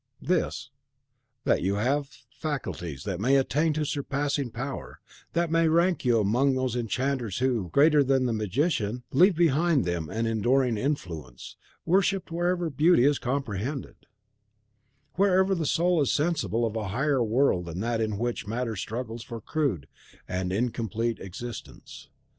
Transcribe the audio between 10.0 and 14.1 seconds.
an enduring influence, worshipped wherever beauty is comprehended,